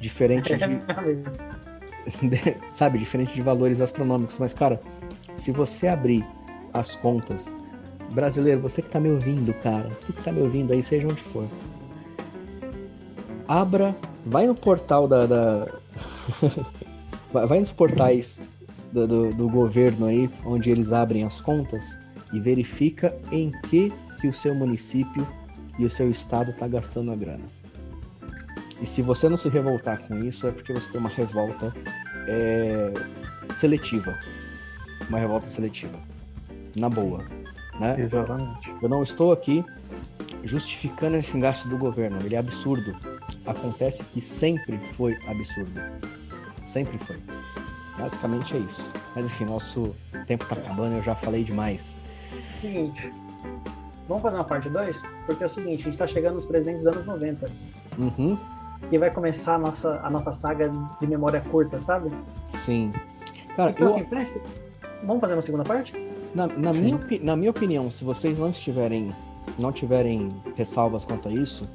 [0.00, 0.66] Diferente de,
[2.28, 4.38] de- sabe, diferente de valores astronômicos.
[4.38, 4.80] Mas, cara,
[5.36, 6.24] se você abrir
[6.72, 7.52] as contas,
[8.10, 11.20] brasileiro, você que tá me ouvindo, cara, tu que tá me ouvindo aí, seja onde
[11.20, 11.46] for,
[13.46, 15.26] abra, vai no portal da.
[15.26, 15.68] da-
[17.32, 18.40] vai nos portais
[18.92, 21.98] do, do, do governo aí, onde eles abrem as contas
[22.32, 25.26] e verifica em que que o seu município
[25.78, 27.44] e o seu estado tá gastando a grana.
[28.80, 31.72] E se você não se revoltar com isso, é porque você tem uma revolta
[32.26, 32.92] é,
[33.56, 34.18] seletiva.
[35.08, 35.98] Uma revolta seletiva.
[36.76, 37.24] Na boa.
[37.78, 37.96] Né?
[38.00, 38.74] Exatamente.
[38.82, 39.64] Eu não estou aqui
[40.44, 42.18] justificando esse gasto do governo.
[42.24, 42.96] Ele é absurdo.
[43.46, 45.80] Acontece que sempre foi absurdo.
[46.62, 47.16] Sempre foi.
[47.98, 48.92] Basicamente é isso.
[49.14, 49.94] Mas enfim, nosso
[50.26, 51.96] tempo tá acabando, eu já falei demais.
[52.60, 53.12] Seguinte.
[54.06, 55.02] Vamos fazer uma parte 2?
[55.26, 57.50] Porque é o seguinte, a gente tá chegando nos presidentes dos anos 90.
[57.98, 58.38] Uhum,
[58.92, 62.10] E vai começar a nossa, a nossa saga de memória curta, sabe?
[62.46, 62.92] sim.
[63.56, 64.40] Cara, Então, eu, assim,
[65.04, 65.92] vamos fazer uma segunda parte?
[66.34, 69.14] Na, na minha, na minha opinião, se vocês não estiverem,
[69.58, 71.68] não tiverem ressalvas quanto a isso,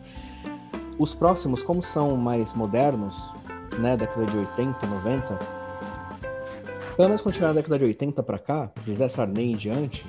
[0.97, 3.33] os próximos, como são mais modernos,
[3.79, 5.39] né, década de 80, 90,
[6.95, 10.05] pelo menos continuar na década de 80 pra cá, José Sarney em diante,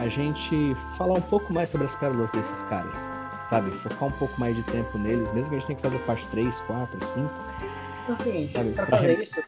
[0.00, 3.10] a gente falar um pouco mais sobre as pérolas desses caras,
[3.48, 3.70] sabe?
[3.72, 6.26] Focar um pouco mais de tempo neles, mesmo que a gente tenha que fazer parte
[6.28, 7.20] 3, 4, 5.
[7.24, 7.30] Então
[8.08, 9.42] é o seguinte, para pra fazer re- isso,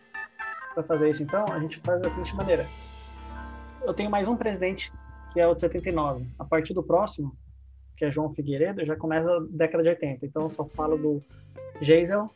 [0.75, 2.67] para fazer isso então, a gente faz da seguinte maneira.
[3.85, 4.93] Eu tenho mais um presidente,
[5.33, 6.25] que é o de 79.
[6.39, 7.37] A partir do próximo,
[7.97, 10.27] que é João Figueiredo, já começa a década de 80.
[10.27, 11.23] Então eu só falo do
[11.81, 12.31] Geisel.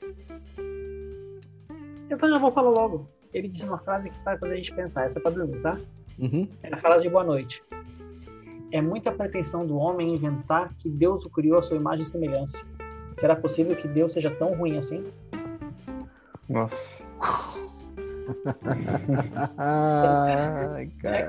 [2.10, 3.08] Então já vou falar logo.
[3.32, 5.04] Ele disse uma frase que vai fazer a gente pensar.
[5.04, 5.78] Essa é pra dormir, tá?
[6.18, 6.48] Uhum.
[6.62, 7.62] É a frase de boa noite.
[8.72, 12.66] É muita pretensão do homem inventar que Deus o criou à sua imagem e semelhança.
[13.14, 15.04] Será possível que Deus seja tão ruim assim?
[16.48, 16.76] Nossa.
[19.58, 21.26] Ai, cara.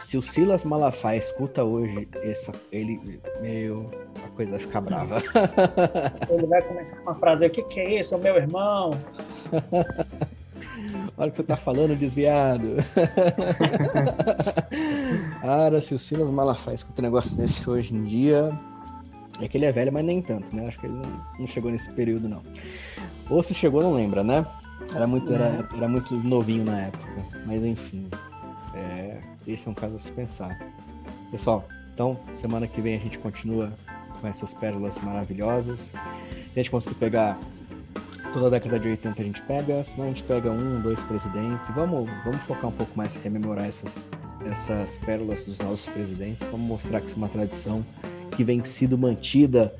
[0.00, 3.88] Se o Silas Malafaia escuta hoje essa, ele, meu,
[4.24, 5.18] a coisa vai ficar brava.
[6.28, 8.98] Ele vai começar com uma frase: O que, que é isso, meu irmão?
[11.16, 12.76] Olha o que você tá falando, desviado.
[15.40, 18.50] Cara, se o Silas Malafaia escuta um negócio desse hoje em dia,
[19.40, 20.66] é que ele é velho, mas nem tanto, né?
[20.66, 22.42] Acho que ele não, não chegou nesse período, não.
[23.28, 24.44] Ou se chegou, não lembra, né?
[24.94, 27.06] Era muito, era, era muito novinho na época.
[27.46, 28.08] Mas enfim,
[28.74, 30.58] é, esse é um caso a se pensar.
[31.30, 33.72] Pessoal, então, semana que vem a gente continua
[34.20, 35.92] com essas pérolas maravilhosas.
[35.94, 37.38] A gente conseguir pegar
[38.32, 41.68] toda a década de 80 a gente pega, senão a gente pega um, dois presidentes.
[41.74, 44.06] Vamos, vamos focar um pouco mais em rememorar essas,
[44.44, 46.46] essas pérolas dos nossos presidentes.
[46.46, 47.84] Vamos mostrar que isso é uma tradição
[48.36, 49.74] que vem sido mantida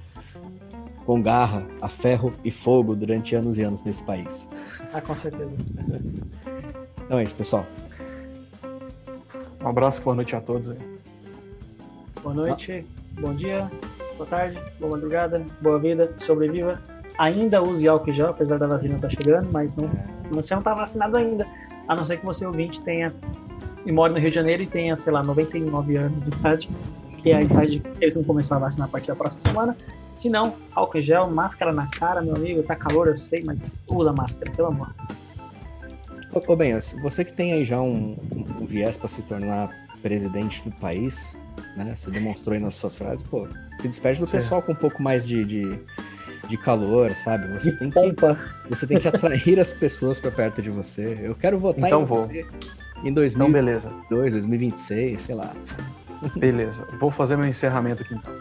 [1.11, 4.49] com garra, a ferro e fogo durante anos e anos nesse país.
[4.93, 5.51] Ah, com certeza.
[7.05, 7.67] Então é isso, pessoal.
[9.61, 10.79] Um abraço, boa noite a todos aí.
[12.23, 12.87] Boa noite,
[13.21, 13.69] bom dia,
[14.17, 16.81] boa tarde, boa madrugada, boa vida, sobreviva.
[17.19, 19.91] Ainda use álcool gel, apesar da vacina estar chegando, mas não,
[20.31, 21.45] você não está vacinado ainda.
[21.89, 23.13] A não ser que você ouvinte tenha
[23.85, 26.71] e mora no Rio de Janeiro e tenha, sei lá, 99 anos de idade.
[27.11, 29.77] porque a idade, eles vão começar a vacinar a partir da próxima semana.
[30.15, 32.63] Se não, álcool em gel, máscara na cara, meu amigo.
[32.63, 34.95] Tá calor, eu sei, mas usa máscara, pelo amor.
[36.33, 38.17] Ô, ô bem, você que tem aí já um,
[38.61, 39.69] um viés para se tornar
[40.03, 41.37] presidente do país,
[41.77, 41.95] né?
[41.97, 43.47] Você demonstrou aí nas suas frases, pô,
[43.81, 45.79] se despede do pessoal com um pouco mais de, de,
[46.49, 47.49] de calor, sabe?
[47.55, 48.39] Você De tem que, pompa.
[48.69, 51.19] você tem que atrair as pessoas para perto de você.
[51.21, 52.27] Eu quero votar Então em vou.
[52.27, 52.41] você
[53.03, 53.91] em Então, 2022, beleza.
[54.11, 55.53] 2026, sei lá.
[56.37, 56.87] Beleza.
[57.01, 58.35] Vou fazer meu encerramento aqui então.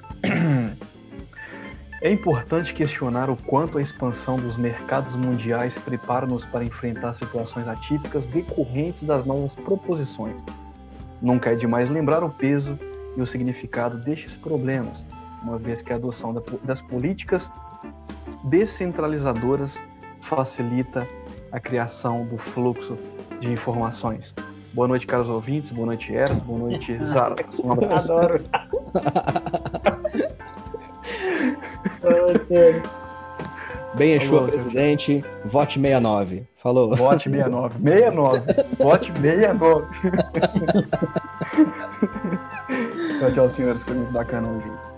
[2.02, 8.26] É importante questionar o quanto a expansão dos mercados mundiais prepara-nos para enfrentar situações atípicas
[8.28, 10.36] decorrentes das novas proposições.
[11.22, 12.80] Nunca é demais lembrar o peso
[13.18, 15.04] e o significado destes problemas,
[15.43, 17.52] uma vez que a adoção da- das políticas
[18.45, 19.78] descentralizadoras
[20.22, 21.06] facilita
[21.52, 22.97] a criação do fluxo
[23.41, 24.34] de informações.
[24.74, 25.72] Boa noite, caros ouvintes.
[25.72, 26.39] Boa noite, Eros.
[26.43, 27.36] Boa noite, Zara.
[27.62, 28.14] Um abraço.
[28.14, 28.43] Adoro.
[33.95, 36.43] Bem, Exua, Falou, presidente, vote 69.
[36.58, 36.95] Falou.
[36.95, 37.80] Vote 69.
[37.84, 38.41] 69.
[38.78, 39.88] Vote 69.
[43.20, 43.82] tchau, tchau, senhores.
[43.84, 44.89] Foi muito bacana hoje.